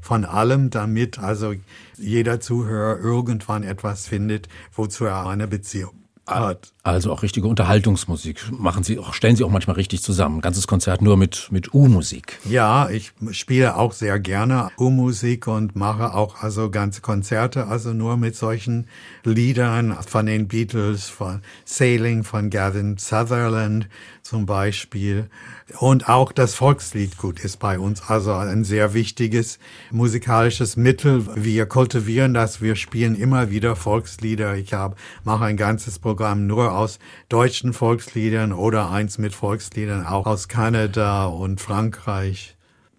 [0.00, 1.54] von allem, damit also
[1.96, 6.72] jeder Zuhörer irgendwann etwas findet, wozu er eine Beziehung hat.
[6.82, 10.40] Also auch richtige Unterhaltungsmusik machen Sie auch, stellen Sie auch manchmal richtig zusammen.
[10.40, 12.38] ganzes Konzert nur mit, mit U-Musik.
[12.44, 18.16] Ja, ich spiele auch sehr gerne U-Musik und mache auch also ganze Konzerte, also nur
[18.16, 18.86] mit solchen
[19.24, 23.88] Liedern von den Beatles, von Sailing, von Gavin Sutherland
[24.22, 25.28] zum Beispiel.
[25.78, 29.58] Und auch das Volksliedgut ist bei uns also ein sehr wichtiges
[29.90, 31.26] musikalisches Mittel.
[31.34, 34.54] Wir kultivieren das, wir spielen immer wieder Volkslieder.
[34.56, 34.94] Ich habe,
[35.24, 41.26] mache ein ganzes Programm nur aus deutschen Volksliedern oder eins mit Volksliedern auch aus Kanada
[41.26, 42.55] und Frankreich.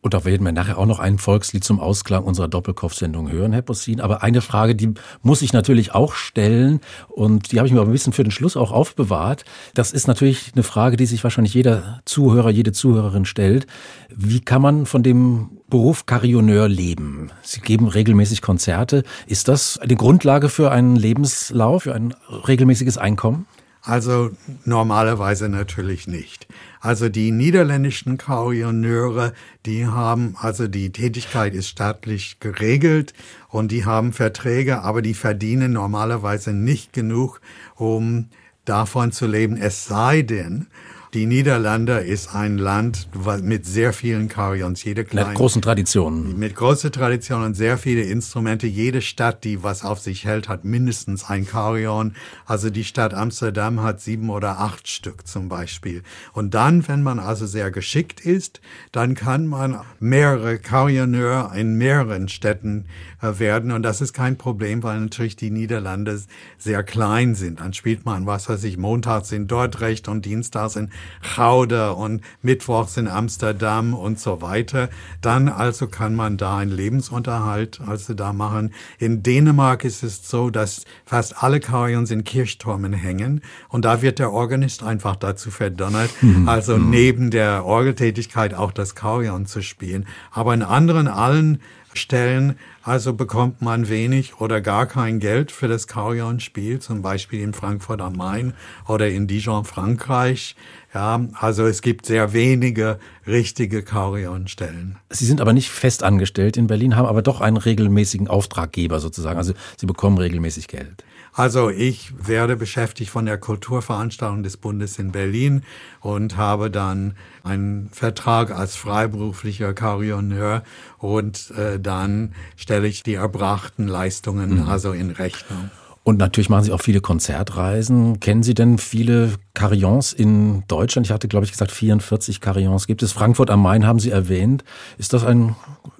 [0.08, 3.62] Und da werden wir nachher auch noch ein Volkslied zum Ausklang unserer Doppelkopfsendung hören, Herr
[3.62, 4.00] Possin.
[4.00, 6.80] Aber eine Frage, die muss ich natürlich auch stellen
[7.10, 9.44] und die habe ich mir aber ein bisschen für den Schluss auch aufbewahrt.
[9.74, 13.68] Das ist natürlich eine Frage, die sich wahrscheinlich jeder Zuhörer, jede Zuhörerin stellt.
[14.16, 17.30] Wie kann man von dem Beruf Carillonneur leben?
[17.42, 19.04] Sie geben regelmäßig Konzerte.
[19.26, 22.16] Ist das eine Grundlage für einen Lebenslauf, für ein
[22.48, 23.46] regelmäßiges Einkommen?
[23.82, 24.32] Also
[24.64, 26.48] normalerweise natürlich nicht.
[26.80, 29.34] Also die niederländischen Carillonneure,
[29.66, 33.14] die haben, also die Tätigkeit ist staatlich geregelt
[33.50, 37.42] und die haben Verträge, aber die verdienen normalerweise nicht genug,
[37.76, 38.30] um
[38.66, 39.58] davon zu leben.
[39.58, 40.68] Es sei denn,
[41.14, 43.08] die Niederlande ist ein Land
[43.42, 44.84] mit sehr vielen Carillons.
[44.84, 46.38] Jede kleine, mit großen Traditionen.
[46.38, 48.68] Mit großen Traditionen und sehr viele Instrumente.
[48.68, 52.14] Jede Stadt, die was auf sich hält, hat mindestens ein Carillon.
[52.46, 56.04] Also die Stadt Amsterdam hat sieben oder acht Stück zum Beispiel.
[56.34, 58.60] Und dann, wenn man also sehr geschickt ist,
[58.92, 62.86] dann kann man mehrere Carillonneur in mehreren Städten
[63.22, 63.72] äh, werden.
[63.72, 66.22] Und das ist kein Problem, weil natürlich die Niederlande
[66.58, 67.62] sehr klein sind.
[67.62, 70.90] Dann spielt man, was weiß ich, montags in Dordrecht und dienstags in
[71.36, 74.90] Gouda und mittwochs in Amsterdam und so weiter.
[75.22, 78.74] Dann also kann man da einen Lebensunterhalt also da machen.
[79.00, 84.20] In Dänemark ist es so, dass fast alle Carillons in Kirchturmen hängen und da wird
[84.20, 86.48] der Organist einfach dazu verdonnert, mhm.
[86.48, 86.90] also mhm.
[86.90, 90.06] neben der Orgeltätigkeit auch das Carillon zu spielen.
[90.32, 91.60] Aber in anderen allen
[91.94, 97.54] Stellen also bekommt man wenig oder gar kein Geld für das Carillon-Spiel, zum Beispiel in
[97.54, 98.54] Frankfurt am Main
[98.88, 100.56] oder in Dijon, Frankreich.
[100.98, 104.98] Ja, also es gibt sehr wenige richtige Carillon-Stellen.
[105.12, 109.38] Sie sind aber nicht fest angestellt in Berlin, haben aber doch einen regelmäßigen Auftraggeber sozusagen.
[109.38, 111.04] Also Sie bekommen regelmäßig Geld.
[111.34, 115.62] Also ich werde beschäftigt von der Kulturveranstaltung des Bundes in Berlin
[116.02, 120.64] und habe dann einen Vertrag als freiberuflicher Carillonneur
[120.98, 124.68] und äh, dann stelle ich die erbrachten Leistungen mhm.
[124.68, 125.70] also in Rechnung.
[126.08, 128.22] Und natürlich machen Sie auch viele Konzertreisen.
[128.22, 131.06] Kennen Sie denn viele Carillons in Deutschland?
[131.06, 133.12] Ich hatte, glaube ich, gesagt, 44 Carillons gibt es.
[133.12, 134.64] Frankfurt am Main haben Sie erwähnt.
[134.98, 135.56] Ist das ein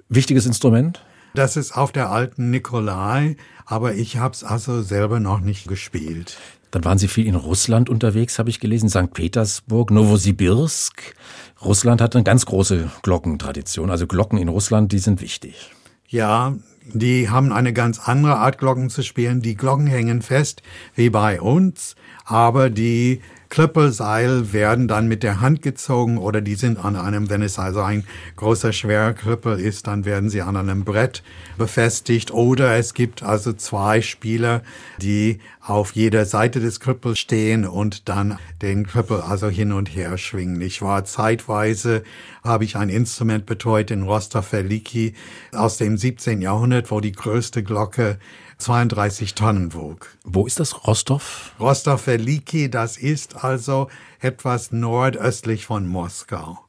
[0.08, 1.04] wichtiges Instrument?
[1.36, 3.36] Das ist auf der alten Nikolai
[3.68, 6.38] aber ich habe es also selber noch nicht gespielt.
[6.72, 9.14] Dann waren Sie viel in Russland unterwegs, habe ich gelesen, St.
[9.14, 11.16] Petersburg, Novosibirsk.
[11.64, 13.92] Russland hat eine ganz große Glockentradition.
[13.92, 15.72] Also Glocken in Russland, die sind wichtig.
[16.08, 16.56] Ja,
[16.94, 19.42] die haben eine ganz andere Art Glocken zu spielen.
[19.42, 20.62] Die Glocken hängen fest,
[20.96, 26.84] wie bei uns, aber die Klöppelseil werden dann mit der Hand gezogen oder die sind
[26.84, 28.04] an einem, wenn es also ein
[28.36, 31.24] großer, schwerer Klöppel ist, dann werden sie an einem Brett
[31.58, 34.62] befestigt oder es gibt also zwei Spieler,
[35.02, 40.18] die auf jeder Seite des Klöppels stehen und dann den Klöppel also hin und her
[40.18, 40.62] schwingen.
[40.62, 42.04] Ich war zeitweise,
[42.44, 45.14] habe ich ein Instrument betreut in Rostov-Veliki
[45.52, 46.42] aus dem 17.
[46.42, 48.18] Jahrhundert, wo die größte Glocke
[48.58, 50.18] 32 Tonnen wog.
[50.24, 50.88] Wo ist das?
[50.88, 51.54] Rostov?
[51.60, 53.90] Rostov-Veliki, das ist also
[54.20, 56.60] etwas nordöstlich von Moskau.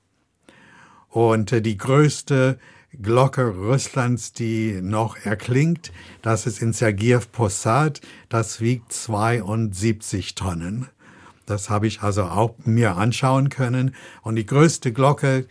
[1.08, 2.58] Und äh, die größte
[3.00, 5.92] Glocke Russlands, die noch erklingt.
[6.22, 8.00] Das ist in Sergiev Posad.
[8.28, 10.88] Das wiegt 72 Tonnen.
[11.46, 13.94] Das habe ich also auch mir anschauen können.
[14.22, 15.46] Und die größte Glocke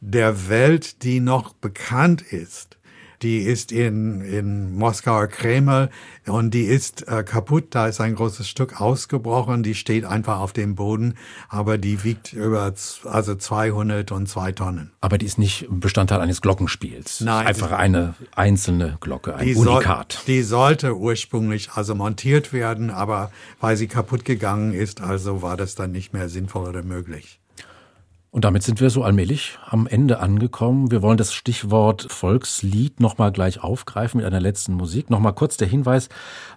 [0.00, 2.78] der Welt, die noch bekannt ist,
[3.22, 5.90] die ist in, in Moskauer Kreml
[6.26, 7.68] und die ist äh, kaputt.
[7.70, 9.62] Da ist ein großes Stück ausgebrochen.
[9.62, 11.14] Die steht einfach auf dem Boden,
[11.48, 12.72] aber die wiegt über
[13.04, 14.92] also 202 Tonnen.
[15.00, 17.20] Aber die ist nicht Bestandteil eines Glockenspiels.
[17.20, 17.46] Nein.
[17.46, 20.12] Einfach eine einzelne Glocke, ein die Unikat.
[20.12, 25.56] Soll, die sollte ursprünglich also montiert werden, aber weil sie kaputt gegangen ist, also war
[25.56, 27.39] das dann nicht mehr sinnvoll oder möglich.
[28.32, 30.92] Und damit sind wir so allmählich am Ende angekommen.
[30.92, 35.10] Wir wollen das Stichwort Volkslied nochmal gleich aufgreifen mit einer letzten Musik.
[35.10, 36.08] Nochmal kurz der Hinweis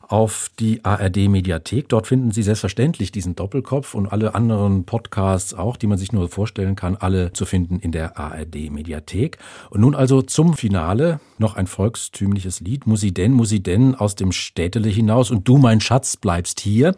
[0.07, 1.89] auf die ARD Mediathek.
[1.89, 6.29] Dort finden Sie selbstverständlich diesen Doppelkopf und alle anderen Podcasts auch, die man sich nur
[6.29, 9.39] vorstellen kann, alle zu finden in der ARD Mediathek.
[9.71, 12.85] Und nun also zum Finale noch ein volkstümliches Lied.
[12.85, 16.93] Musiden, Musiden aus dem Städtele hinaus und du, mein Schatz, bleibst hier.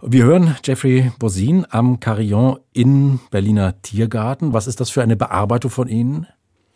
[0.00, 4.52] Wir hören Jeffrey Bosin am Carillon in Berliner Tiergarten.
[4.52, 6.28] Was ist das für eine Bearbeitung von Ihnen?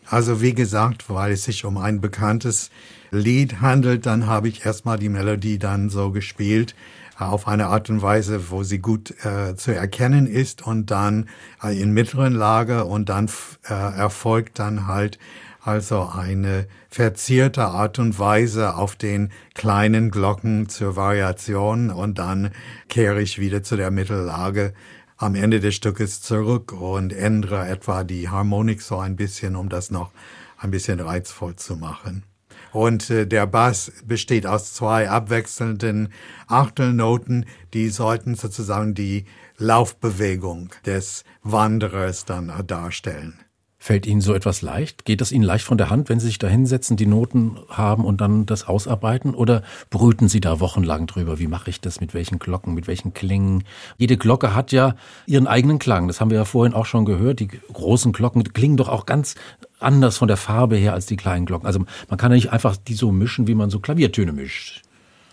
[0.08, 2.70] Also wie gesagt, weil es sich um ein bekanntes
[3.12, 6.74] Lied handelt, dann habe ich erstmal die Melodie dann so gespielt
[7.20, 11.28] äh, auf eine Art und Weise, wo sie gut äh, zu erkennen ist und dann
[11.62, 13.30] äh, in mittleren Lage und dann
[13.68, 15.20] äh, erfolgt dann halt
[15.64, 22.50] also eine verzierte Art und Weise auf den kleinen Glocken zur Variation und dann
[22.88, 24.74] kehre ich wieder zu der Mittellage
[25.16, 29.92] am Ende des Stückes zurück und ändere etwa die Harmonik so ein bisschen, um das
[29.92, 30.10] noch
[30.58, 32.24] ein bisschen reizvoll zu machen.
[32.72, 36.12] Und äh, der Bass besteht aus zwei abwechselnden
[36.48, 39.26] Achtelnoten, die sollten sozusagen die
[39.58, 43.38] Laufbewegung des Wanderers dann darstellen.
[43.82, 45.04] Fällt Ihnen so etwas leicht?
[45.04, 48.04] Geht das Ihnen leicht von der Hand, wenn Sie sich da hinsetzen, die Noten haben
[48.04, 49.34] und dann das ausarbeiten?
[49.34, 51.40] Oder brüten Sie da wochenlang drüber?
[51.40, 52.00] Wie mache ich das?
[52.00, 52.74] Mit welchen Glocken?
[52.74, 53.64] Mit welchen Klingen?
[53.98, 54.94] Jede Glocke hat ja
[55.26, 56.06] ihren eigenen Klang.
[56.06, 57.40] Das haben wir ja vorhin auch schon gehört.
[57.40, 59.34] Die großen Glocken klingen doch auch ganz
[59.80, 61.66] anders von der Farbe her als die kleinen Glocken.
[61.66, 64.81] Also man kann ja nicht einfach die so mischen, wie man so Klaviertöne mischt.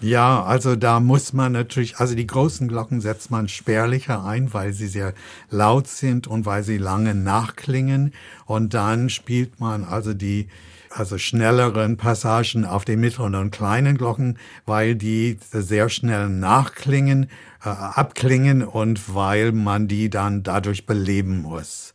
[0.01, 4.71] Ja, also da muss man natürlich, also die großen Glocken setzt man spärlicher ein, weil
[4.71, 5.13] sie sehr
[5.49, 8.13] laut sind und weil sie lange nachklingen.
[8.45, 10.47] Und dann spielt man also die
[10.89, 17.29] also schnelleren Passagen auf den mittleren und kleinen Glocken, weil die sehr schnell nachklingen,
[17.63, 21.88] äh, abklingen und weil man die dann dadurch beleben muss.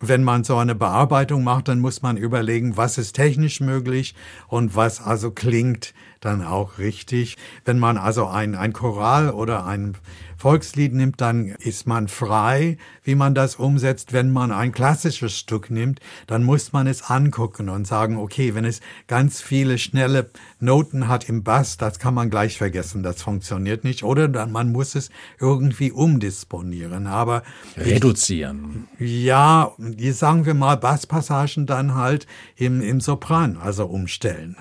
[0.00, 4.14] Wenn man so eine Bearbeitung macht, dann muss man überlegen, was ist technisch möglich
[4.46, 7.36] und was also klingt dann auch richtig.
[7.64, 9.96] Wenn man also ein, ein Choral oder ein
[10.38, 14.12] Volkslied nimmt, dann ist man frei, wie man das umsetzt.
[14.12, 18.64] Wenn man ein klassisches Stück nimmt, dann muss man es angucken und sagen, okay, wenn
[18.64, 20.30] es ganz viele schnelle
[20.60, 24.04] Noten hat im Bass, das kann man gleich vergessen, das funktioniert nicht.
[24.04, 25.10] Oder dann, man muss es
[25.40, 27.08] irgendwie umdisponieren.
[27.08, 27.42] Aber
[27.76, 28.86] reduzieren.
[28.98, 29.72] Ich, ja,
[30.12, 34.56] sagen wir mal Basspassagen dann halt im, im Sopran, also umstellen.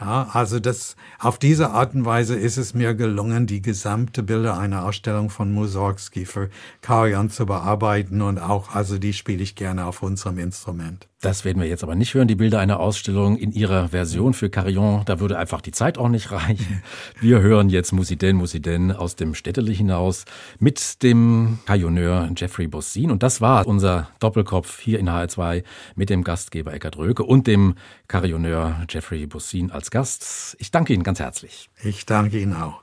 [0.00, 4.56] Ja, also das, auf diese Art und Weise ist es mir gelungen, die gesamte Bilder
[4.58, 6.48] einer Ausstellung von Mussorgsky für
[6.80, 11.09] Karajan zu bearbeiten und auch, also die spiele ich gerne auf unserem Instrument.
[11.20, 14.48] Das werden wir jetzt aber nicht hören, die Bilder einer Ausstellung in ihrer Version für
[14.48, 15.02] Carillon.
[15.04, 16.82] Da würde einfach die Zeit auch nicht reichen.
[17.20, 20.24] Wir hören jetzt Musiden, Musiden aus dem Städtele hinaus
[20.58, 23.10] mit dem Carillonneur Jeffrey Bossin.
[23.10, 25.62] Und das war unser Doppelkopf hier in HR2
[25.94, 27.74] mit dem Gastgeber Eckhard Röke und dem
[28.08, 30.56] Carillonneur Jeffrey Bossin als Gast.
[30.58, 31.68] Ich danke Ihnen ganz herzlich.
[31.82, 32.82] Ich danke Ihnen auch.